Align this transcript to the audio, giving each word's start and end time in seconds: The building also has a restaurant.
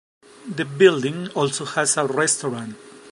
The 0.49 0.65
building 0.65 1.27
also 1.35 1.63
has 1.63 1.95
a 1.95 2.07
restaurant. 2.07 2.75